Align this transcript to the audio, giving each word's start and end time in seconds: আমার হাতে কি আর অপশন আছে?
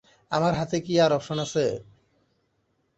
আমার 0.31 0.53
হাতে 0.59 0.77
কি 0.85 0.93
আর 0.99 1.11
অপশন 1.11 1.37
আছে? 1.45 1.65